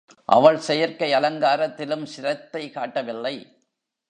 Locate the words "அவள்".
0.25-0.57